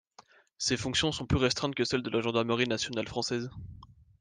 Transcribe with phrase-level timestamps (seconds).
[0.57, 3.51] Ses fonctions sont plus restreintes que celle de la Gendarmerie nationale française.